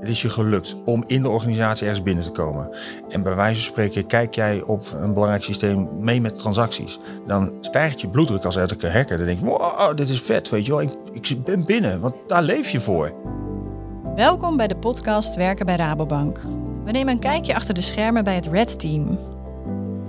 Het 0.00 0.08
is 0.08 0.22
je 0.22 0.28
gelukt 0.28 0.76
om 0.84 1.04
in 1.06 1.22
de 1.22 1.28
organisatie 1.28 1.86
ergens 1.86 2.04
binnen 2.04 2.24
te 2.24 2.30
komen. 2.30 2.68
En 3.08 3.22
bij 3.22 3.34
wijze 3.34 3.60
van 3.60 3.70
spreken 3.70 4.06
kijk 4.06 4.34
jij 4.34 4.62
op 4.62 4.86
een 5.00 5.12
belangrijk 5.12 5.44
systeem 5.44 5.88
mee 6.00 6.20
met 6.20 6.38
transacties. 6.38 6.98
Dan 7.26 7.52
stijgt 7.60 8.00
je 8.00 8.08
bloeddruk 8.08 8.44
als 8.44 8.56
elke 8.56 8.90
hacker. 8.90 9.16
Dan 9.16 9.26
denk 9.26 9.38
je, 9.38 9.44
wow, 9.44 9.96
dit 9.96 10.08
is 10.08 10.20
vet, 10.20 10.48
weet 10.48 10.66
je 10.66 10.72
wel. 10.72 10.80
Ik, 10.80 11.28
ik 11.28 11.44
ben 11.44 11.64
binnen, 11.64 12.00
want 12.00 12.14
daar 12.26 12.42
leef 12.42 12.68
je 12.68 12.80
voor. 12.80 13.12
Welkom 14.14 14.56
bij 14.56 14.68
de 14.68 14.76
podcast 14.76 15.34
Werken 15.34 15.66
bij 15.66 15.76
Rabobank. 15.76 16.40
We 16.84 16.90
nemen 16.90 17.12
een 17.12 17.20
kijkje 17.20 17.54
achter 17.54 17.74
de 17.74 17.80
schermen 17.80 18.24
bij 18.24 18.34
het 18.34 18.46
Red 18.46 18.80
Team. 18.80 19.18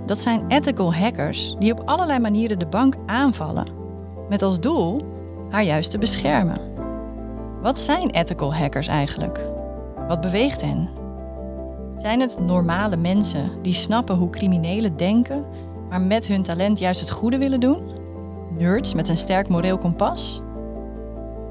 Dat 0.06 0.20
zijn 0.20 0.44
ethical 0.48 0.94
hackers 0.94 1.56
die 1.58 1.72
op 1.72 1.82
allerlei 1.84 2.18
manieren 2.18 2.58
de 2.58 2.66
bank 2.66 2.94
aanvallen. 3.06 3.66
Met 4.28 4.42
als 4.42 4.60
doel 4.60 5.00
haar 5.50 5.64
juist 5.64 5.90
te 5.90 5.98
beschermen. 5.98 6.60
Wat 7.62 7.80
zijn 7.80 8.10
ethical 8.10 8.54
hackers 8.54 8.86
eigenlijk? 8.86 9.58
Wat 10.10 10.20
beweegt 10.20 10.60
hen? 10.60 10.88
Zijn 11.96 12.20
het 12.20 12.38
normale 12.38 12.96
mensen 12.96 13.50
die 13.62 13.72
snappen 13.72 14.16
hoe 14.16 14.30
criminelen 14.30 14.96
denken, 14.96 15.44
maar 15.88 16.00
met 16.00 16.26
hun 16.26 16.42
talent 16.42 16.78
juist 16.78 17.00
het 17.00 17.10
goede 17.10 17.38
willen 17.38 17.60
doen? 17.60 17.90
Nerds 18.58 18.94
met 18.94 19.08
een 19.08 19.16
sterk 19.16 19.48
moreel 19.48 19.78
kompas? 19.78 20.40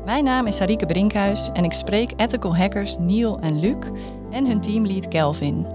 Mijn 0.06 0.24
naam 0.24 0.48
is 0.48 0.56
Sarike 0.56 0.86
Brinkhuis 0.86 1.50
en 1.54 1.64
ik 1.64 1.74
spreek 1.74 2.14
ethical 2.16 2.58
hackers 2.58 2.98
Neil 2.98 3.40
en 3.40 3.60
Luc 3.60 3.78
en 4.32 4.48
hun 4.48 4.62
teamlead 4.62 5.08
Kelvin. 5.08 5.68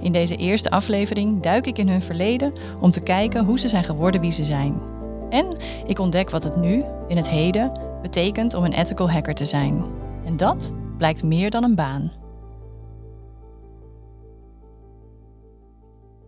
In 0.00 0.12
deze 0.12 0.36
eerste 0.36 0.70
aflevering 0.70 1.42
duik 1.42 1.66
ik 1.66 1.78
in 1.78 1.88
hun 1.88 2.02
verleden 2.02 2.52
om 2.80 2.90
te 2.90 3.00
kijken 3.00 3.44
hoe 3.44 3.58
ze 3.58 3.68
zijn 3.68 3.84
geworden 3.84 4.20
wie 4.20 4.32
ze 4.32 4.44
zijn. 4.44 4.80
En 5.30 5.56
ik 5.86 5.98
ontdek 5.98 6.30
wat 6.30 6.42
het 6.42 6.56
nu, 6.56 6.84
in 7.08 7.16
het 7.16 7.28
heden, 7.28 7.80
betekent 8.02 8.54
om 8.54 8.64
een 8.64 8.72
ethical 8.72 9.10
hacker 9.10 9.34
te 9.34 9.44
zijn. 9.44 9.84
En 10.24 10.36
dat 10.36 10.72
blijkt 10.96 11.22
meer 11.22 11.50
dan 11.50 11.64
een 11.64 11.74
baan. 11.74 12.12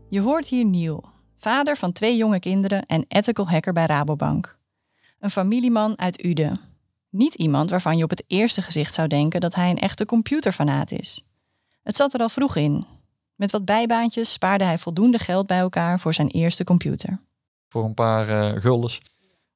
Je 0.08 0.20
hoort 0.20 0.48
hier 0.48 0.64
Neil, 0.64 1.04
vader 1.36 1.76
van 1.76 1.92
twee 1.92 2.16
jonge 2.16 2.38
kinderen 2.38 2.86
en 2.86 3.04
ethical 3.08 3.48
hacker 3.48 3.72
bij 3.72 3.86
Rabobank. 3.86 4.58
Een 5.18 5.30
familieman 5.30 5.98
uit 5.98 6.24
Uden. 6.24 6.60
Niet 7.10 7.34
iemand 7.34 7.70
waarvan 7.70 7.96
je 7.96 8.04
op 8.04 8.10
het 8.10 8.24
eerste 8.26 8.62
gezicht 8.62 8.94
zou 8.94 9.08
denken 9.08 9.40
dat 9.40 9.54
hij 9.54 9.70
een 9.70 9.78
echte 9.78 10.06
computerfanaat 10.06 10.90
is. 10.90 11.24
Het 11.82 11.96
zat 11.96 12.14
er 12.14 12.20
al 12.20 12.28
vroeg 12.28 12.56
in. 12.56 12.86
Met 13.34 13.52
wat 13.52 13.64
bijbaantjes 13.64 14.32
spaarde 14.32 14.64
hij 14.64 14.78
voldoende 14.78 15.18
geld 15.18 15.46
bij 15.46 15.58
elkaar 15.58 16.00
voor 16.00 16.14
zijn 16.14 16.28
eerste 16.28 16.64
computer. 16.64 17.20
Voor 17.68 17.84
een 17.84 17.94
paar 17.94 18.28
uh, 18.28 18.62
guldens. 18.62 19.02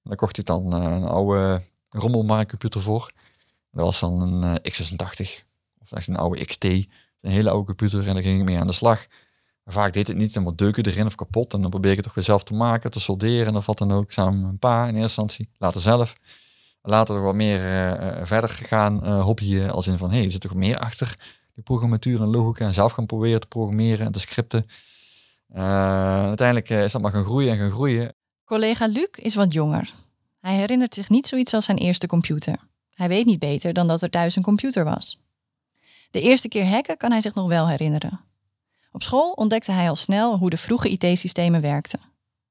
dan 0.02 0.16
kocht 0.16 0.36
hij 0.36 0.44
dan 0.44 0.74
uh, 0.74 0.96
een 0.96 1.04
oude 1.04 1.62
rommelmarktcomputer 1.88 2.80
voor. 2.80 3.12
Dat 3.72 3.84
was 3.84 4.00
dan 4.00 4.22
een 4.22 4.42
uh, 4.42 4.72
x86 4.72 5.44
of 5.78 5.92
echt 5.92 6.08
een 6.08 6.16
oude 6.16 6.44
XT. 6.44 6.64
Een 6.64 7.30
hele 7.30 7.50
oude 7.50 7.66
computer 7.66 8.06
en 8.06 8.14
daar 8.14 8.22
ging 8.22 8.38
ik 8.38 8.44
mee 8.44 8.58
aan 8.58 8.66
de 8.66 8.72
slag. 8.72 9.06
Maar 9.64 9.74
vaak 9.74 9.92
deed 9.92 10.08
het 10.08 10.16
niet 10.16 10.36
en 10.36 10.42
wat 10.42 10.58
deuken 10.58 10.86
erin 10.86 11.06
of 11.06 11.14
kapot. 11.14 11.54
En 11.54 11.60
dan 11.60 11.70
probeer 11.70 11.90
ik 11.90 11.96
het 11.96 12.06
toch 12.06 12.14
weer 12.14 12.24
zelf 12.24 12.44
te 12.44 12.54
maken, 12.54 12.90
te 12.90 13.00
solderen 13.00 13.56
of 13.56 13.66
wat 13.66 13.78
dan 13.78 13.92
ook. 13.92 14.12
Samen 14.12 14.48
een 14.48 14.58
pa 14.58 14.80
in 14.80 14.86
eerste 14.86 15.00
instantie. 15.00 15.48
Later 15.58 15.80
zelf. 15.80 16.12
Later 16.82 17.14
nog 17.14 17.24
wat 17.24 17.34
meer 17.34 17.60
uh, 17.60 18.20
verder 18.22 18.50
gegaan 18.50 19.00
uh, 19.04 19.22
hobbyen 19.22 19.70
als 19.70 19.86
in 19.86 19.98
van 19.98 20.10
hé, 20.10 20.16
hey, 20.16 20.24
er 20.24 20.32
zit 20.32 20.40
toch 20.40 20.54
meer 20.54 20.78
achter 20.78 21.16
die 21.54 21.64
programmatuur 21.64 22.20
en 22.20 22.26
logica 22.26 22.66
en 22.66 22.74
zelf 22.74 22.92
gaan 22.92 23.06
proberen 23.06 23.40
te 23.40 23.46
programmeren 23.46 24.06
en 24.06 24.12
te 24.12 24.20
scripten. 24.20 24.66
uiteindelijk 25.52 26.68
is 26.68 26.92
dat 26.92 27.02
maar 27.02 27.12
gaan 27.12 27.24
groeien 27.24 27.52
en 27.52 27.58
gaan 27.58 27.70
groeien. 27.70 28.14
Collega 28.44 28.86
Luc 28.86 29.08
is 29.12 29.34
wat 29.34 29.52
jonger. 29.52 29.92
Hij 30.40 30.54
herinnert 30.54 30.94
zich 30.94 31.08
niet 31.08 31.26
zoiets 31.26 31.54
als 31.54 31.64
zijn 31.64 31.78
eerste 31.78 32.06
computer. 32.06 32.70
Hij 32.94 33.08
weet 33.08 33.26
niet 33.26 33.38
beter 33.38 33.72
dan 33.72 33.88
dat 33.88 34.02
er 34.02 34.10
thuis 34.10 34.36
een 34.36 34.42
computer 34.42 34.84
was. 34.84 35.20
De 36.10 36.20
eerste 36.20 36.48
keer 36.48 36.66
hacken 36.66 36.96
kan 36.96 37.10
hij 37.10 37.20
zich 37.20 37.34
nog 37.34 37.48
wel 37.48 37.68
herinneren. 37.68 38.20
Op 38.92 39.02
school 39.02 39.32
ontdekte 39.32 39.72
hij 39.72 39.88
al 39.88 39.96
snel 39.96 40.38
hoe 40.38 40.50
de 40.50 40.56
vroege 40.56 40.88
IT-systemen 40.88 41.60
werkten. 41.60 42.00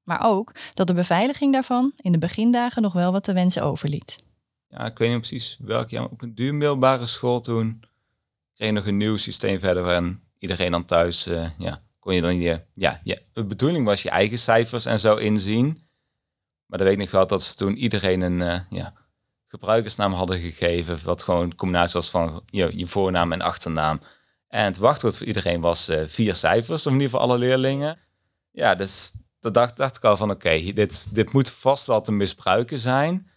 Maar 0.02 0.24
ook 0.24 0.52
dat 0.74 0.86
de 0.86 0.94
beveiliging 0.94 1.52
daarvan 1.52 1.92
in 1.96 2.12
de 2.12 2.18
begindagen 2.18 2.82
nog 2.82 2.92
wel 2.92 3.12
wat 3.12 3.24
te 3.24 3.32
wensen 3.32 3.62
overliet. 3.62 4.22
Ja, 4.68 4.86
ik 4.86 4.98
weet 4.98 5.10
niet 5.10 5.18
precies 5.18 5.58
welk 5.60 5.90
jaar, 5.90 6.04
op 6.04 6.22
een 6.22 6.34
duurmiddelbare 6.34 7.06
school 7.06 7.40
toen 7.40 7.80
kreeg 8.54 8.68
je 8.68 8.74
nog 8.74 8.86
een 8.86 8.96
nieuw 8.96 9.16
systeem 9.16 9.58
verder 9.58 9.82
waarin 9.82 10.20
iedereen 10.38 10.70
dan 10.70 10.84
thuis, 10.84 11.26
uh, 11.26 11.48
ja, 11.58 11.82
kon 11.98 12.14
je 12.14 12.20
dan 12.20 12.38
je, 12.38 12.62
ja, 12.74 13.00
ja, 13.04 13.16
de 13.32 13.44
bedoeling 13.44 13.84
was 13.84 14.02
je 14.02 14.10
eigen 14.10 14.38
cijfers 14.38 14.84
en 14.84 15.00
zo 15.00 15.16
inzien. 15.16 15.66
Maar 16.66 16.78
dan 16.78 16.86
weet 16.86 16.96
ik 16.96 17.02
nog 17.02 17.10
wel 17.10 17.26
dat 17.26 17.42
ze 17.42 17.54
toen 17.54 17.76
iedereen 17.76 18.20
een, 18.20 18.40
uh, 18.40 18.60
ja, 18.70 18.94
gebruikersnaam 19.52 20.12
hadden 20.12 20.40
gegeven. 20.40 20.98
Wat 21.04 21.22
gewoon 21.22 21.42
een 21.42 21.54
combinatie 21.54 21.92
was 21.92 22.10
van 22.10 22.42
je, 22.46 22.78
je 22.78 22.86
voornaam 22.86 23.32
en 23.32 23.40
achternaam. 23.40 24.00
En 24.48 24.64
het 24.64 24.78
wachtwoord 24.78 25.16
voor 25.18 25.26
iedereen 25.26 25.60
was 25.60 25.88
uh, 25.88 26.02
vier 26.06 26.34
cijfers, 26.34 26.86
of 26.86 26.92
in 26.92 27.00
ieder 27.00 27.10
geval 27.10 27.26
alle 27.26 27.38
leerlingen. 27.38 27.98
Ja, 28.50 28.74
dus 28.74 29.12
dat 29.40 29.54
dacht, 29.54 29.76
dacht 29.76 29.96
ik 29.96 30.04
al 30.04 30.16
van 30.16 30.30
oké, 30.30 30.72
dit, 30.72 31.14
dit 31.14 31.32
moet 31.32 31.50
vast 31.50 31.86
wel 31.86 32.00
te 32.00 32.12
misbruiken 32.12 32.78
zijn. 32.78 33.30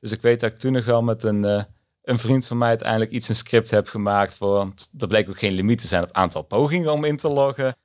Dus 0.00 0.12
ik 0.12 0.22
weet 0.22 0.40
dat 0.40 0.52
ik 0.52 0.58
toen 0.58 0.72
nog 0.72 0.84
wel 0.84 1.02
met 1.02 1.22
een, 1.22 1.44
uh, 1.44 1.62
een 2.02 2.18
vriend 2.18 2.46
van 2.46 2.58
mij 2.58 2.68
uiteindelijk 2.68 3.10
iets 3.10 3.28
een 3.28 3.34
script 3.34 3.70
heb 3.70 3.88
gemaakt 3.88 4.36
voor, 4.36 4.52
want 4.52 4.90
er 4.98 5.08
bleek 5.08 5.28
ook 5.28 5.38
geen 5.38 5.54
limiet 5.54 5.78
te 5.78 5.86
zijn 5.86 6.02
op 6.02 6.12
aantal 6.12 6.42
pogingen 6.42 6.92
om 6.92 7.04
in 7.04 7.16
te 7.16 7.28
loggen. 7.28 7.76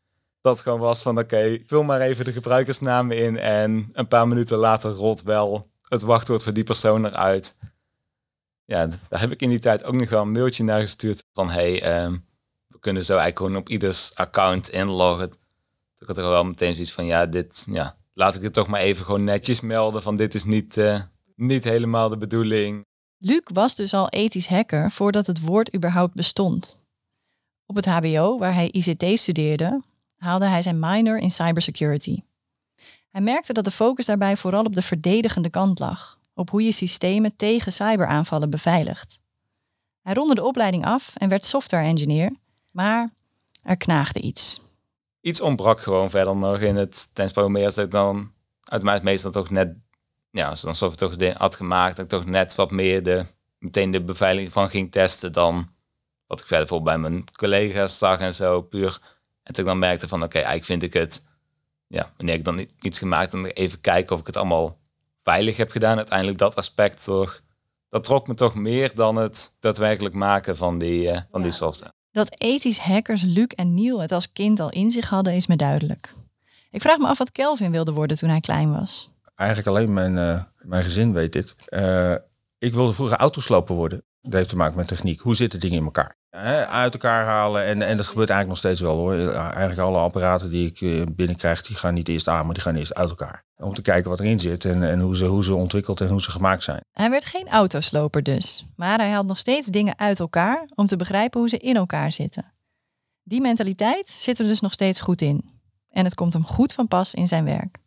Dat 0.42 0.62
gewoon 0.62 0.80
was 0.80 1.02
van 1.02 1.20
oké, 1.20 1.60
vul 1.66 1.84
maar 1.84 2.02
even 2.02 2.26
de 2.26 2.32
gebruikersnaam 2.32 3.12
in 3.12 3.38
en 3.38 3.90
een 3.94 4.08
paar 4.08 4.28
minuten 4.28 4.58
later 4.58 4.92
rolt 4.92 5.24
wel 5.24 5.70
het 5.88 6.02
wachtwoord 6.02 6.44
voor 6.44 6.54
die 6.54 6.64
persoon 6.64 7.06
eruit. 7.06 7.58
Ja, 8.70 8.88
daar 8.88 9.20
heb 9.20 9.32
ik 9.32 9.42
in 9.42 9.50
die 9.50 9.60
tijd 9.60 9.84
ook 9.84 9.94
nog 9.94 10.10
wel 10.10 10.22
een 10.22 10.32
mailtje 10.32 10.64
naar 10.64 10.80
gestuurd 10.80 11.24
van 11.34 11.50
hey, 11.50 12.04
um, 12.04 12.26
we 12.68 12.80
kunnen 12.80 13.06
zo 13.06 13.18
eigenlijk 13.18 13.38
gewoon 13.46 13.62
op 13.62 13.70
ieders 13.70 14.16
account 14.16 14.70
inloggen. 14.70 15.30
Toen 15.94 16.08
had 16.08 16.18
ik 16.18 16.24
wel 16.24 16.44
meteen 16.44 16.74
zoiets 16.74 16.94
van 16.94 17.06
ja, 17.06 17.26
dit, 17.26 17.68
ja, 17.72 17.98
laat 18.14 18.36
ik 18.36 18.42
het 18.42 18.54
toch 18.54 18.68
maar 18.68 18.80
even 18.80 19.06
gewoon 19.06 19.24
netjes 19.24 19.62
melden 19.62 20.02
van 20.02 20.16
dit 20.16 20.36
is 20.36 20.44
niet, 20.44 20.78
uh, 20.78 21.02
niet 21.36 21.64
helemaal 21.64 22.10
de 22.10 22.18
bedoeling. 22.18 22.86
Luc 23.18 23.42
was 23.44 23.76
dus 23.76 23.94
al 23.94 24.10
ethisch 24.10 24.48
hacker 24.48 24.92
voordat 24.92 25.28
het 25.28 25.42
woord 25.42 25.76
überhaupt 25.76 26.14
bestond. 26.14 26.82
Op 27.66 27.76
het 27.76 27.86
HBO, 27.86 28.38
waar 28.38 28.54
hij 28.54 28.72
ICT 28.72 29.20
studeerde, 29.20 29.82
haalde 30.18 30.46
hij 30.46 30.62
zijn 30.62 30.80
minor 30.80 31.18
in 31.18 31.32
cybersecurity. 31.32 32.22
Hij 33.10 33.22
merkte 33.22 33.54
dat 33.54 33.66
de 33.66 33.72
focus 33.72 34.06
daarbij 34.06 34.38
vooral 34.38 34.64
op 34.64 34.76
de 34.76 34.82
verdedigende 34.82 35.50
kant 35.50 35.80
lag 35.80 36.19
op 36.40 36.50
hoe 36.50 36.64
je 36.64 36.72
systemen 36.72 37.36
tegen 37.36 37.72
cyberaanvallen 37.72 38.50
beveiligt. 38.50 39.20
Hij 40.02 40.14
ronde 40.14 40.36
de 40.36 40.44
opleiding 40.44 40.86
af 40.86 41.16
en 41.16 41.30
werd 41.30 41.46
software 41.46 41.88
engineer, 41.88 42.32
maar 42.72 43.14
er 43.64 43.78
knaagde 43.78 44.20
iets. 44.20 44.62
Iets 45.22 45.42
ontbrak 45.42 45.80
gewoon 45.80 46.10
verder 46.10 46.36
nog 46.36 46.60
in 46.60 46.76
het 46.76 47.10
tensprogrammeer 47.14 47.66
als 47.66 47.78
ik 47.78 47.92
dan 47.92 48.32
uit 48.64 48.84
mij 48.84 49.00
meestal 49.04 49.32
toch 49.32 49.50
net, 49.50 49.76
ja, 50.32 50.48
als 50.50 50.62
dan 50.62 50.76
software 50.76 51.16
toch 51.16 51.38
had 51.38 51.56
gemaakt, 51.56 51.96
dat 51.96 52.06
ik 52.06 52.12
toch 52.12 52.26
net 52.26 52.56
wat 52.56 52.72
meer 52.72 53.04
de, 53.04 53.26
meteen 53.58 53.92
de 53.92 54.04
beveiliging 54.04 54.54
van 54.54 54.70
ging 54.70 54.92
testen 54.92 55.32
dan 55.32 55.70
wat 56.28 56.40
ik 56.40 56.48
verder 56.48 56.68
voor 56.68 56.82
bij 56.82 56.98
mijn 56.98 57.24
collega's 57.32 57.98
zag 57.98 58.20
en 58.20 58.34
zo, 58.34 58.62
puur. 58.62 59.00
En 59.44 59.54
toen 59.54 59.64
ik 59.64 59.70
dan 59.70 59.80
merkte 59.80 60.08
van, 60.08 60.24
oké, 60.24 60.38
okay, 60.38 60.42
eigenlijk 60.42 60.82
vind 60.82 60.94
ik 60.96 61.02
het, 61.02 61.28
ja, 61.88 62.14
wanneer 62.18 62.36
ik 62.36 62.44
dan 62.44 62.68
iets 62.82 63.00
gemaakt, 63.00 63.32
dan 63.32 63.46
even 63.46 63.82
kijken 63.82 64.14
of 64.16 64.22
ik 64.22 64.28
het 64.28 64.38
allemaal 64.38 64.79
veilig 65.30 65.58
heb 65.58 65.72
gedaan. 65.72 65.98
Uiteindelijk 65.98 66.38
dat 66.38 66.56
aspect 66.56 67.04
toch, 67.04 67.42
dat 67.90 68.04
trok 68.04 68.28
me 68.28 68.34
toch 68.34 68.56
meer 68.56 68.92
dan 68.96 69.16
het 69.16 69.58
daadwerkelijk 69.60 70.16
maken 70.16 70.58
van 70.58 70.78
die, 70.78 71.12
uh, 71.12 71.20
van 71.32 71.42
die 71.42 71.52
software. 71.52 71.94
Dat 72.12 72.36
ethisch 72.38 72.80
hackers 72.80 73.22
Luc 73.22 73.48
en 73.48 73.74
Neil 73.74 74.02
het 74.02 74.12
als 74.12 74.32
kind 74.32 74.60
al 74.60 74.72
in 74.72 74.92
zich 74.92 75.10
hadden, 75.10 75.34
is 75.34 75.48
me 75.48 75.56
duidelijk. 75.56 76.14
Ik 76.72 76.82
vraag 76.82 76.98
me 76.98 77.08
af 77.08 77.18
wat 77.18 77.32
Kelvin 77.32 77.72
wilde 77.72 77.92
worden 77.92 78.18
toen 78.18 78.30
hij 78.30 78.40
klein 78.40 78.72
was. 78.72 79.12
Eigenlijk 79.36 79.70
alleen 79.70 79.94
mijn, 79.94 80.16
uh, 80.16 80.44
mijn 80.58 80.84
gezin 80.84 81.14
weet 81.14 81.34
dit. 81.34 81.56
Uh, 81.70 82.16
ik 82.58 82.74
wilde 82.74 82.94
vroeger 82.94 83.18
autosloper 83.18 83.76
worden. 83.76 84.04
Dat 84.22 84.34
heeft 84.34 84.50
te 84.50 84.56
maken 84.56 84.78
met 84.78 84.88
techniek. 84.88 85.20
Hoe 85.20 85.36
zitten 85.36 85.60
dingen 85.60 85.78
in 85.78 85.84
elkaar? 85.84 86.18
Uit 86.70 86.94
elkaar 86.94 87.26
halen. 87.26 87.66
En, 87.66 87.82
en 87.82 87.98
dat 87.98 88.06
gebeurt 88.06 88.30
eigenlijk 88.30 88.48
nog 88.48 88.58
steeds 88.58 88.82
wel 88.82 88.96
hoor. 88.96 89.34
Eigenlijk 89.34 89.80
alle 89.80 89.98
apparaten 89.98 90.50
die 90.50 90.74
ik 90.74 91.16
binnenkrijg, 91.16 91.62
die 91.62 91.76
gaan 91.76 91.94
niet 91.94 92.08
eerst 92.08 92.28
aan, 92.28 92.46
maar 92.46 92.54
die 92.54 92.64
gaan 92.64 92.76
eerst 92.76 92.94
uit 92.94 93.10
elkaar. 93.10 93.44
Om 93.58 93.74
te 93.74 93.82
kijken 93.82 94.10
wat 94.10 94.20
erin 94.20 94.40
zit 94.40 94.66
en, 94.66 94.84
en 94.84 95.00
hoe, 95.00 95.16
ze, 95.16 95.26
hoe 95.26 95.44
ze 95.44 95.56
ontwikkeld 95.56 96.02
en 96.02 96.08
hoe 96.08 96.22
ze 96.22 96.32
gemaakt 96.32 96.64
zijn. 96.64 96.82
Hij 96.92 97.10
werd 97.10 97.26
geen 97.26 97.48
autosloper 97.48 98.24
dus. 98.24 98.66
Maar 98.76 98.98
hij 98.98 99.10
haalt 99.10 99.28
nog 99.28 99.38
steeds 99.38 99.68
dingen 99.68 100.00
uit 100.00 100.20
elkaar 100.20 100.68
om 100.76 100.86
te 100.86 100.96
begrijpen 100.96 101.40
hoe 101.40 101.50
ze 101.50 101.58
in 101.58 101.76
elkaar 101.76 102.12
zitten. 102.12 102.54
Die 103.24 103.42
mentaliteit 103.42 104.10
zit 104.10 104.40
er 104.40 104.46
dus 104.46 104.60
nog 104.60 104.74
steeds 104.74 105.00
goed 105.00 105.22
in. 105.22 105.50
En 105.90 106.06
het 106.06 106.16
komt 106.16 106.34
hem 106.34 106.46
goed 106.46 106.74
van 106.74 106.88
pas 106.88 107.14
in 107.14 107.28
zijn 107.28 107.46
werk. 107.46 107.78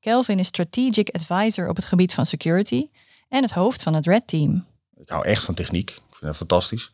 Kelvin 0.00 0.38
is 0.38 0.46
strategic 0.46 1.08
advisor 1.08 1.68
op 1.68 1.76
het 1.76 1.84
gebied 1.84 2.14
van 2.14 2.26
security 2.26 2.88
en 3.28 3.42
het 3.42 3.50
hoofd 3.50 3.82
van 3.82 3.94
het 3.94 4.06
Red 4.06 4.26
Team. 4.26 4.66
Ik 4.96 5.08
hou 5.08 5.24
echt 5.24 5.44
van 5.44 5.54
techniek. 5.54 5.90
Ik 5.90 6.16
vind 6.16 6.26
het 6.26 6.36
fantastisch. 6.36 6.90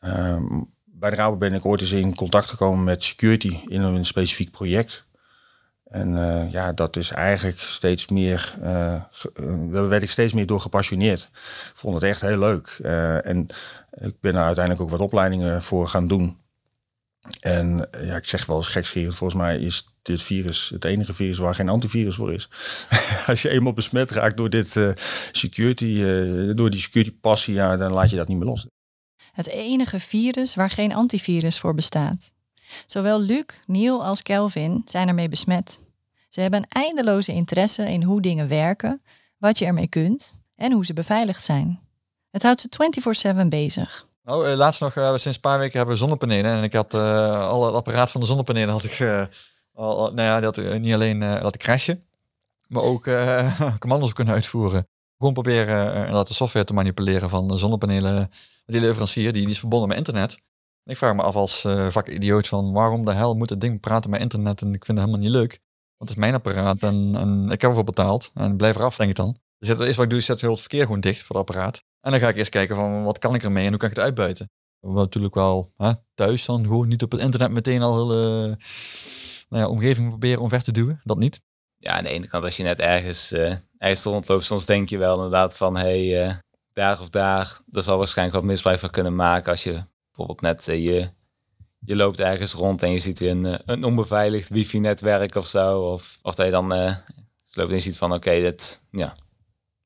Um, 0.00 0.72
bij 0.84 1.10
de 1.10 1.16
Rabo 1.16 1.36
ben 1.36 1.54
ik 1.54 1.64
ooit 1.64 1.80
eens 1.80 1.92
in 1.92 2.14
contact 2.14 2.50
gekomen 2.50 2.84
met 2.84 3.04
security 3.04 3.58
in 3.66 3.82
een 3.82 4.04
specifiek 4.04 4.50
project. 4.50 5.08
En 5.84 6.16
eh, 6.16 6.52
ja, 6.52 6.72
dat 6.72 6.96
is 6.96 7.10
eigenlijk 7.10 7.60
steeds 7.60 8.08
meer, 8.08 8.54
uh, 8.62 9.02
daar 9.72 9.88
werd 9.88 10.02
ik 10.02 10.10
steeds 10.10 10.32
meer 10.32 10.46
door 10.46 10.60
gepassioneerd. 10.60 11.20
Ik 11.70 11.72
vond 11.74 11.94
het 11.94 12.04
echt 12.04 12.20
heel 12.20 12.38
leuk. 12.38 12.78
En 13.24 13.46
ik 13.90 14.20
ben 14.20 14.34
er 14.34 14.42
uiteindelijk 14.42 14.84
ook 14.84 14.90
wat 14.90 15.00
opleidingen 15.00 15.62
voor 15.62 15.88
gaan 15.88 16.08
doen. 16.08 16.38
En 17.40 17.88
ja, 17.90 18.16
ik 18.16 18.24
zeg 18.24 18.46
wel 18.46 18.56
eens 18.56 18.68
gekscherend, 18.68 19.14
volgens 19.14 19.40
mij 19.40 19.58
is 19.58 19.88
dit 20.02 20.22
virus 20.22 20.68
het 20.68 20.84
enige 20.84 21.14
virus 21.14 21.38
waar 21.38 21.54
geen 21.54 21.68
antivirus 21.68 22.14
voor 22.16 22.32
is. 22.32 22.48
Als 23.26 23.42
je 23.42 23.48
eenmaal 23.48 23.72
besmet 23.72 24.10
raakt 24.10 24.36
door 24.36 24.50
dit 24.50 24.94
security, 25.32 26.02
door 26.54 26.70
die 26.70 26.80
security 26.80 27.16
passie, 27.20 27.54
ja, 27.54 27.76
dan 27.76 27.92
laat 27.92 28.10
je 28.10 28.16
dat 28.16 28.28
niet 28.28 28.38
meer 28.38 28.48
los. 28.48 28.66
Het 29.40 29.48
enige 29.48 30.00
virus 30.00 30.54
waar 30.54 30.70
geen 30.70 30.94
antivirus 30.94 31.58
voor 31.58 31.74
bestaat. 31.74 32.32
Zowel 32.86 33.20
Luc, 33.20 33.44
Neil 33.66 34.04
als 34.04 34.22
Kelvin 34.22 34.82
zijn 34.84 35.08
ermee 35.08 35.28
besmet. 35.28 35.80
Ze 36.28 36.40
hebben 36.40 36.60
een 36.60 36.82
eindeloze 36.82 37.32
interesse 37.32 37.90
in 37.90 38.02
hoe 38.02 38.20
dingen 38.20 38.48
werken, 38.48 39.02
wat 39.38 39.58
je 39.58 39.64
ermee 39.64 39.88
kunt 39.88 40.40
en 40.56 40.72
hoe 40.72 40.84
ze 40.84 40.92
beveiligd 40.92 41.44
zijn. 41.44 41.80
Het 42.30 42.42
houdt 42.42 42.60
ze 42.60 42.68
24/7 43.42 43.48
bezig. 43.48 44.06
Uh, 44.24 44.52
laatst 44.54 44.80
nog, 44.80 44.96
uh, 44.96 45.08
sinds 45.08 45.24
een 45.24 45.40
paar 45.40 45.58
weken 45.58 45.76
hebben 45.76 45.94
we 45.94 46.00
zonnepanelen. 46.00 46.50
En 46.50 46.62
ik 46.62 46.72
had 46.72 46.94
uh, 46.94 47.48
al 47.48 47.66
het 47.66 47.74
apparaat 47.74 48.10
van 48.10 48.20
de 48.20 48.26
zonnepanelen 48.26 48.70
had 48.70 48.84
ik, 48.84 48.98
nou 49.74 50.14
ja, 50.14 50.40
dat 50.40 50.56
niet 50.56 50.94
alleen 50.94 51.20
dat 51.20 51.54
ik 51.54 51.60
crashen, 51.60 52.06
maar 52.66 52.82
ook 52.82 53.08
commando's 53.78 54.12
kunnen 54.12 54.34
uitvoeren. 54.34 54.88
Gewoon 55.20 55.34
proberen 55.34 56.12
dat 56.12 56.28
de 56.28 56.34
software 56.34 56.64
te 56.64 56.72
manipuleren 56.72 57.30
van 57.30 57.48
de 57.48 57.58
zonnepanelen. 57.58 58.30
Die 58.66 58.80
leverancier, 58.80 59.32
die, 59.32 59.42
die 59.42 59.50
is 59.50 59.58
verbonden 59.58 59.88
met 59.88 59.96
internet. 59.96 60.42
Ik 60.84 60.96
vraag 60.96 61.14
me 61.14 61.22
af 61.22 61.34
als 61.34 61.64
uh, 61.64 61.90
vakidioot 61.90 62.48
van 62.48 62.72
waarom 62.72 63.04
de 63.04 63.12
hel 63.12 63.34
moet 63.34 63.50
het 63.50 63.60
ding 63.60 63.80
praten 63.80 64.10
met 64.10 64.20
internet 64.20 64.60
en 64.60 64.74
ik 64.74 64.84
vind 64.84 64.98
het 64.98 65.06
helemaal 65.06 65.28
niet 65.28 65.36
leuk. 65.36 65.50
Want 65.96 66.10
het 66.10 66.10
is 66.10 66.16
mijn 66.16 66.34
apparaat 66.34 66.82
en, 66.82 67.44
ik 67.50 67.60
heb 67.60 67.70
ervoor 67.70 67.84
betaald 67.84 68.30
en 68.34 68.56
blijf 68.56 68.76
eraf, 68.76 68.96
denk 68.96 69.10
ik 69.10 69.16
dan. 69.16 69.36
Dus 69.58 69.68
het 69.68 69.78
eerste 69.78 69.94
wat 69.94 70.04
ik 70.04 70.10
doe, 70.10 70.18
is 70.18 70.24
zet 70.24 70.40
heel 70.40 70.50
het 70.50 70.60
verkeer 70.60 70.84
gewoon 70.84 71.00
dicht 71.00 71.22
voor 71.22 71.36
het 71.36 71.48
apparaat. 71.48 71.82
En 72.00 72.10
dan 72.10 72.20
ga 72.20 72.28
ik 72.28 72.36
eerst 72.36 72.50
kijken 72.50 72.76
van 72.76 73.02
wat 73.02 73.18
kan 73.18 73.34
ik 73.34 73.42
ermee 73.42 73.64
en 73.64 73.70
hoe 73.70 73.78
kan 73.78 73.90
ik 73.90 73.96
het 73.96 74.04
uitbuiten. 74.04 74.50
We 74.80 74.92
natuurlijk 74.92 75.34
wel 75.34 75.72
hè, 75.76 75.92
thuis 76.14 76.44
dan 76.44 76.62
gewoon 76.62 76.88
niet 76.88 77.02
op 77.02 77.12
het 77.12 77.20
internet 77.20 77.50
meteen 77.50 77.82
al 77.82 77.98
hele 77.98 78.58
nou 79.48 79.62
ja, 79.62 79.68
omgeving 79.68 80.08
proberen 80.08 80.42
omver 80.42 80.62
te 80.62 80.72
duwen. 80.72 81.00
Dat 81.04 81.18
niet. 81.18 81.40
Ja, 81.76 81.96
aan 81.96 82.04
de 82.04 82.10
ene 82.10 82.26
kant 82.26 82.44
als 82.44 82.56
je 82.56 82.62
net 82.62 82.80
ergens, 82.80 83.32
uh, 83.32 83.54
ergens 83.80 84.02
rondloopt, 84.02 84.44
soms 84.44 84.66
denk 84.66 84.88
je 84.88 84.98
wel 84.98 85.14
inderdaad 85.14 85.56
van 85.56 85.76
hey, 85.76 86.26
uh, 86.26 86.34
daar 86.72 87.00
of 87.00 87.10
daar, 87.10 87.58
daar 87.66 87.82
zal 87.82 87.98
waarschijnlijk 87.98 88.38
wat 88.38 88.46
misbruik 88.46 88.78
van 88.78 88.90
kunnen 88.90 89.14
maken 89.14 89.50
als 89.50 89.62
je 89.62 89.84
bijvoorbeeld 90.06 90.40
net 90.40 90.68
uh, 90.68 90.84
je, 90.84 91.10
je 91.78 91.96
loopt 91.96 92.20
ergens 92.20 92.52
rond 92.52 92.82
en 92.82 92.92
je 92.92 92.98
ziet 92.98 93.20
een, 93.20 93.46
eh, 93.46 93.58
een 93.64 93.84
onbeveiligd 93.84 94.48
wifi-netwerk 94.48 95.34
of 95.34 95.46
zo. 95.46 95.80
Of, 95.80 96.18
of 96.22 96.34
dat 96.34 96.46
je 96.46 96.52
dan 96.52 96.72
uh, 96.72 96.96
loopt 97.52 97.68
en 97.68 97.74
je 97.74 97.80
ziet 97.80 97.98
van 97.98 98.12
oké, 98.12 98.30
dit, 98.40 98.86
ja, 98.90 99.14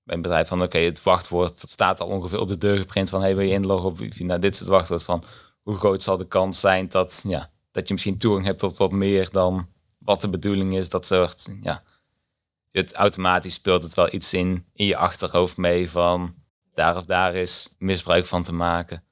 bij 0.02 0.16
een 0.16 0.22
bedrijf 0.22 0.48
van 0.48 0.62
oké, 0.62 0.78
het 0.78 1.02
wachtwoord 1.02 1.64
staat 1.68 2.00
al 2.00 2.08
ongeveer 2.08 2.40
op 2.40 2.48
de 2.48 2.58
deur 2.58 2.76
geprint 2.76 3.10
van 3.10 3.20
hey, 3.20 3.36
wil 3.36 3.46
je 3.46 3.52
inloggen 3.52 3.88
op 3.88 3.98
wifi? 3.98 4.24
Nou, 4.24 4.40
dit 4.40 4.58
het 4.58 4.68
wachtwoord 4.68 5.04
van 5.04 5.24
hoe 5.62 5.74
groot 5.74 6.02
zal 6.02 6.16
de 6.16 6.26
kans 6.26 6.60
zijn 6.60 6.88
dat, 6.88 7.24
ja, 7.26 7.50
dat 7.70 7.86
je 7.88 7.94
misschien 7.94 8.18
toegang 8.18 8.46
hebt 8.46 8.58
tot 8.58 8.76
wat 8.76 8.92
meer 8.92 9.30
dan 9.30 9.68
wat 9.98 10.20
de 10.20 10.28
bedoeling 10.28 10.74
is. 10.74 10.88
Dat 10.88 11.06
soort, 11.06 11.48
ja, 11.62 11.82
het 12.80 12.94
automatisch 12.94 13.54
speelt 13.54 13.82
het 13.82 13.94
wel 13.94 14.14
iets 14.14 14.32
in, 14.32 14.64
in 14.72 14.86
je 14.86 14.96
achterhoofd 14.96 15.56
mee 15.56 15.90
van 15.90 16.34
daar 16.74 16.96
of 16.96 17.04
daar 17.04 17.34
is 17.34 17.74
misbruik 17.78 18.26
van 18.26 18.42
te 18.42 18.52
maken. 18.52 19.02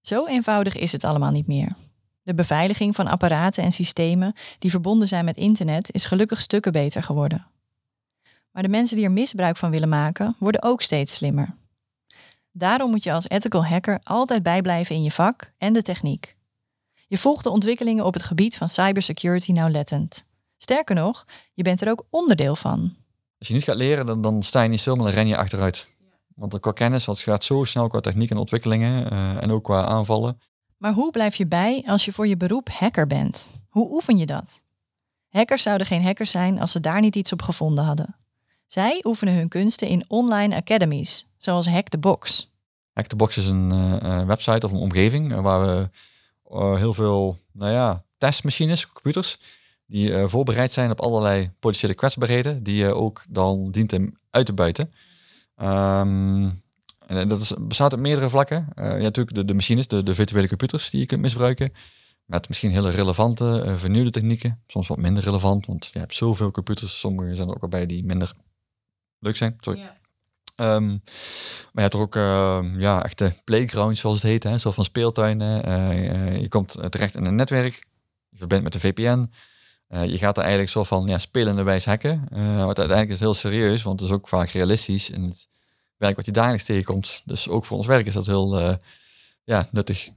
Zo 0.00 0.26
eenvoudig 0.26 0.76
is 0.76 0.92
het 0.92 1.04
allemaal 1.04 1.30
niet 1.30 1.46
meer. 1.46 1.76
De 2.22 2.34
beveiliging 2.34 2.94
van 2.94 3.06
apparaten 3.06 3.62
en 3.62 3.72
systemen 3.72 4.34
die 4.58 4.70
verbonden 4.70 5.08
zijn 5.08 5.24
met 5.24 5.36
internet 5.36 5.92
is 5.92 6.04
gelukkig 6.04 6.40
stukken 6.40 6.72
beter 6.72 7.02
geworden. 7.02 7.46
Maar 8.52 8.62
de 8.62 8.68
mensen 8.68 8.96
die 8.96 9.04
er 9.04 9.12
misbruik 9.12 9.56
van 9.56 9.70
willen 9.70 9.88
maken, 9.88 10.36
worden 10.38 10.62
ook 10.62 10.82
steeds 10.82 11.14
slimmer. 11.14 11.54
Daarom 12.52 12.90
moet 12.90 13.04
je 13.04 13.12
als 13.12 13.28
ethical 13.28 13.66
hacker 13.66 14.00
altijd 14.02 14.42
bijblijven 14.42 14.94
in 14.94 15.02
je 15.02 15.10
vak 15.10 15.52
en 15.58 15.72
de 15.72 15.82
techniek. 15.82 16.36
Je 17.06 17.18
volgt 17.18 17.44
de 17.44 17.50
ontwikkelingen 17.50 18.04
op 18.04 18.14
het 18.14 18.22
gebied 18.22 18.56
van 18.56 18.68
cybersecurity 18.68 19.52
nauwlettend. 19.52 20.24
Sterker 20.56 20.94
nog, 20.94 21.26
je 21.54 21.62
bent 21.62 21.80
er 21.80 21.90
ook 21.90 22.06
onderdeel 22.10 22.56
van. 22.56 22.96
Als 23.38 23.48
je 23.48 23.54
niet 23.54 23.64
gaat 23.64 23.76
leren, 23.76 24.06
dan, 24.06 24.22
dan 24.22 24.42
sta 24.42 24.62
je 24.62 24.68
niet 24.68 24.80
stil, 24.80 24.94
maar 24.96 25.04
dan 25.04 25.14
ren 25.14 25.26
je 25.26 25.36
achteruit. 25.36 25.86
Want 26.34 26.60
qua 26.60 26.72
kennis, 26.72 27.06
het 27.06 27.18
gaat 27.18 27.44
zo 27.44 27.64
snel 27.64 27.88
qua 27.88 28.00
techniek 28.00 28.30
en 28.30 28.36
ontwikkelingen 28.36 29.12
uh, 29.12 29.42
en 29.42 29.50
ook 29.50 29.64
qua 29.64 29.84
aanvallen. 29.84 30.40
Maar 30.76 30.92
hoe 30.92 31.10
blijf 31.10 31.34
je 31.34 31.46
bij 31.46 31.82
als 31.86 32.04
je 32.04 32.12
voor 32.12 32.26
je 32.26 32.36
beroep 32.36 32.68
hacker 32.68 33.06
bent? 33.06 33.50
Hoe 33.68 33.90
oefen 33.90 34.18
je 34.18 34.26
dat? 34.26 34.60
Hackers 35.28 35.62
zouden 35.62 35.86
geen 35.86 36.02
hackers 36.02 36.30
zijn 36.30 36.60
als 36.60 36.72
ze 36.72 36.80
daar 36.80 37.00
niet 37.00 37.16
iets 37.16 37.32
op 37.32 37.42
gevonden 37.42 37.84
hadden. 37.84 38.16
Zij 38.66 39.00
oefenen 39.06 39.34
hun 39.34 39.48
kunsten 39.48 39.88
in 39.88 40.04
online 40.08 40.56
academies, 40.56 41.26
zoals 41.36 41.68
Hack 41.68 41.88
the 41.88 41.98
Box. 41.98 42.50
Hack 42.92 43.06
the 43.06 43.16
Box 43.16 43.36
is 43.36 43.46
een 43.46 43.72
uh, 43.72 44.24
website 44.24 44.66
of 44.66 44.72
een 44.72 44.78
omgeving 44.78 45.40
waar 45.40 45.60
we 45.66 45.88
heel 46.76 46.94
veel 46.94 47.38
nou 47.52 47.72
ja, 47.72 48.04
testmachines, 48.18 48.92
computers, 48.92 49.38
die 49.88 50.26
voorbereid 50.26 50.72
zijn 50.72 50.90
op 50.90 51.00
allerlei 51.00 51.50
potentiële 51.58 51.94
kwetsbaarheden, 51.94 52.62
die 52.62 52.76
je 52.76 52.94
ook 52.94 53.24
dan 53.28 53.70
dient 53.70 53.90
hem 53.90 54.16
uit 54.30 54.46
te 54.46 54.52
buiten. 54.52 54.92
Um, 55.62 56.62
en 57.06 57.28
dat 57.28 57.40
is, 57.40 57.52
bestaat 57.58 57.92
uit 57.92 58.00
meerdere 58.00 58.30
vlakken. 58.30 58.68
Uh, 58.74 58.84
je 58.84 58.90
hebt 58.90 59.02
natuurlijk 59.02 59.36
de, 59.36 59.44
de 59.44 59.54
machines, 59.54 59.88
de, 59.88 60.02
de 60.02 60.14
virtuele 60.14 60.48
computers 60.48 60.90
die 60.90 61.00
je 61.00 61.06
kunt 61.06 61.20
misbruiken. 61.20 61.72
Met 62.24 62.48
misschien 62.48 62.70
hele 62.70 62.90
relevante, 62.90 63.62
uh, 63.66 63.76
vernieuwde 63.76 64.10
technieken. 64.10 64.62
Soms 64.66 64.88
wat 64.88 64.98
minder 64.98 65.22
relevant, 65.22 65.66
want 65.66 65.90
je 65.92 65.98
hebt 65.98 66.14
zoveel 66.14 66.50
computers. 66.50 66.98
Sommige 66.98 67.34
zijn 67.34 67.48
er 67.48 67.54
ook 67.54 67.62
al 67.62 67.68
bij 67.68 67.86
die 67.86 68.04
minder 68.04 68.32
leuk 69.18 69.36
zijn. 69.36 69.56
Sorry. 69.60 69.80
Um, 70.56 70.86
maar 71.72 71.72
je 71.72 71.80
hebt 71.80 71.94
er 71.94 72.00
ook 72.00 72.16
uh, 72.16 72.64
ja, 72.76 73.04
echte 73.04 73.32
playgrounds, 73.44 74.00
zoals 74.00 74.22
het 74.22 74.30
heet. 74.30 74.42
Hè, 74.42 74.58
zoals 74.58 74.76
van 74.76 74.84
speeltuinen. 74.84 76.40
Je 76.40 76.48
komt 76.48 76.78
terecht 76.90 77.14
in 77.14 77.24
een 77.24 77.34
netwerk. 77.34 77.86
Je 78.28 78.38
verbindt 78.38 78.64
met 78.64 78.74
een 78.74 78.80
VPN. 78.80 79.30
Je 79.88 80.18
gaat 80.18 80.36
er 80.36 80.42
eigenlijk 80.42 80.72
zo 80.72 80.84
van 80.84 81.06
ja, 81.06 81.18
spelende 81.18 81.62
wijs 81.62 81.84
hacken. 81.84 82.28
Uh, 82.32 82.64
uiteindelijk 82.64 83.06
is 83.06 83.12
het 83.12 83.20
heel 83.20 83.34
serieus, 83.34 83.82
want 83.82 84.00
het 84.00 84.08
is 84.08 84.14
ook 84.14 84.28
vaak 84.28 84.48
realistisch. 84.48 85.10
En 85.10 85.22
het 85.22 85.48
werk 85.96 86.16
wat 86.16 86.26
je 86.26 86.32
dagelijks 86.32 86.64
tegenkomt. 86.64 87.22
Dus 87.24 87.48
ook 87.48 87.64
voor 87.64 87.76
ons 87.76 87.86
werk 87.86 88.06
is 88.06 88.14
dat 88.14 88.26
heel 88.26 88.60
uh, 88.60 88.74
ja, 89.44 89.68
nuttig. 89.70 90.08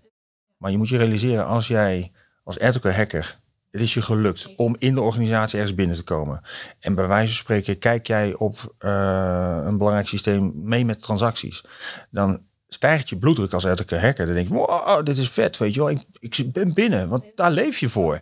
Maar 0.57 0.71
je 0.71 0.77
moet 0.77 0.89
je 0.89 0.97
realiseren, 0.97 1.45
als 1.45 1.67
jij 1.67 2.11
als 2.43 2.59
ethical 2.59 2.91
hacker, 2.91 3.39
het 3.71 3.81
is 3.81 3.93
je 3.93 4.01
gelukt 4.01 4.55
om 4.55 4.75
in 4.79 4.93
de 4.93 5.01
organisatie 5.01 5.59
ergens 5.59 5.75
binnen 5.75 5.95
te 5.95 6.03
komen. 6.03 6.41
En 6.79 6.95
bij 6.95 7.07
wijze 7.07 7.27
van 7.27 7.35
spreken 7.35 7.77
kijk 7.77 8.07
jij 8.07 8.35
op 8.35 8.75
uh, 8.79 9.61
een 9.63 9.77
belangrijk 9.77 10.07
systeem 10.07 10.51
mee 10.55 10.85
met 10.85 11.01
transacties. 11.01 11.63
Dan 12.09 12.43
stijgt 12.67 13.09
je 13.09 13.17
bloeddruk 13.17 13.53
als 13.53 13.63
ethical 13.63 13.99
hacker. 13.99 14.25
Dan 14.25 14.35
denk 14.35 14.47
je, 14.47 14.53
wow, 14.53 15.05
dit 15.05 15.17
is 15.17 15.29
vet, 15.29 15.57
weet 15.57 15.73
je 15.73 15.79
wel. 15.79 15.89
Ik, 15.89 16.05
ik 16.19 16.51
ben 16.51 16.73
binnen, 16.73 17.09
want 17.09 17.25
daar 17.35 17.51
leef 17.51 17.77
je 17.77 17.89
voor. 17.89 18.21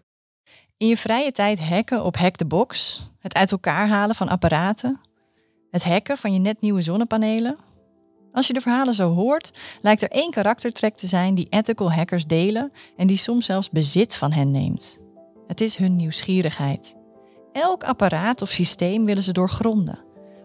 In 0.80 0.88
je 0.88 0.98
vrije 0.98 1.32
tijd 1.32 1.60
hacken 1.62 2.04
op 2.04 2.18
Hack 2.18 2.36
the 2.36 2.46
Box, 2.46 3.02
het 3.20 3.34
uit 3.34 3.52
elkaar 3.52 3.88
halen 3.88 4.16
van 4.16 4.30
apparaten, 4.30 5.00
het 5.72 5.84
hacken 5.84 6.18
van 6.18 6.34
je 6.34 6.40
net 6.40 6.62
nieuwe 6.62 6.82
zonnepanelen? 6.82 7.58
Als 8.32 8.48
je 8.48 8.54
de 8.54 8.62
verhalen 8.62 8.94
zo 8.94 9.14
hoort, 9.14 9.60
lijkt 9.82 10.02
er 10.02 10.10
één 10.10 10.32
karaktertrek 10.32 10.96
te 10.96 11.08
zijn 11.08 11.36
die 11.36 11.48
ethical 11.50 11.92
hackers 11.92 12.26
delen 12.26 12.72
en 12.98 13.08
die 13.08 13.18
soms 13.18 13.46
zelfs 13.46 13.70
bezit 13.70 14.16
van 14.16 14.32
hen 14.32 14.52
neemt. 14.52 15.00
Het 15.48 15.62
is 15.62 15.76
hun 15.76 15.96
nieuwsgierigheid. 15.96 16.96
Elk 17.52 17.84
apparaat 17.84 18.42
of 18.42 18.50
systeem 18.50 19.06
willen 19.06 19.24
ze 19.24 19.32
doorgronden, 19.32 20.00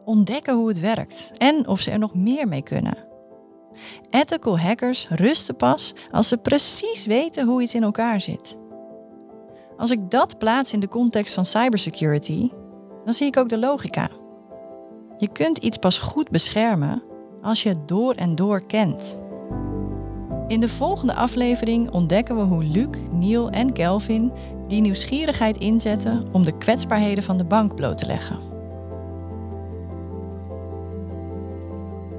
ontdekken 0.04 0.54
hoe 0.54 0.68
het 0.68 0.80
werkt 0.80 1.30
en 1.38 1.66
of 1.66 1.80
ze 1.80 1.90
er 1.90 1.98
nog 1.98 2.14
meer 2.14 2.48
mee 2.48 2.62
kunnen. 2.62 3.06
Ethical 4.10 4.58
hackers 4.58 5.08
rusten 5.08 5.56
pas 5.56 5.94
als 6.10 6.28
ze 6.28 6.36
precies 6.36 7.06
weten 7.06 7.46
hoe 7.46 7.62
iets 7.62 7.74
in 7.74 7.82
elkaar 7.82 8.20
zit. 8.20 8.62
Als 9.76 9.90
ik 9.90 10.10
dat 10.10 10.38
plaats 10.38 10.72
in 10.72 10.80
de 10.80 10.88
context 10.88 11.34
van 11.34 11.44
cybersecurity, 11.44 12.50
dan 13.04 13.14
zie 13.14 13.26
ik 13.26 13.36
ook 13.36 13.48
de 13.48 13.58
logica. 13.58 14.08
Je 15.16 15.28
kunt 15.28 15.58
iets 15.58 15.76
pas 15.76 15.98
goed 15.98 16.30
beschermen 16.30 17.02
als 17.42 17.62
je 17.62 17.68
het 17.68 17.88
door 17.88 18.14
en 18.14 18.34
door 18.34 18.66
kent. 18.66 19.18
In 20.48 20.60
de 20.60 20.68
volgende 20.68 21.14
aflevering 21.14 21.90
ontdekken 21.90 22.36
we 22.36 22.42
hoe 22.42 22.64
Luc, 22.64 22.88
Neil 23.12 23.50
en 23.50 23.72
Kelvin 23.72 24.32
die 24.68 24.80
nieuwsgierigheid 24.80 25.56
inzetten 25.56 26.26
om 26.32 26.44
de 26.44 26.58
kwetsbaarheden 26.58 27.24
van 27.24 27.36
de 27.36 27.44
bank 27.44 27.74
bloot 27.74 27.98
te 27.98 28.06
leggen. 28.06 28.38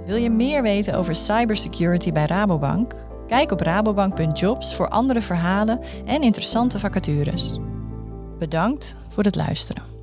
Wil 0.05 0.15
je 0.15 0.29
meer 0.29 0.61
weten 0.61 0.93
over 0.93 1.15
cybersecurity 1.15 2.11
bij 2.11 2.25
Rabobank? 2.25 3.04
Kijk 3.27 3.51
op 3.51 3.59
rabobank.jobs 3.59 4.75
voor 4.75 4.89
andere 4.89 5.21
verhalen 5.21 5.79
en 6.05 6.21
interessante 6.21 6.79
vacatures. 6.79 7.57
Bedankt 8.39 8.97
voor 9.09 9.23
het 9.23 9.35
luisteren. 9.35 9.94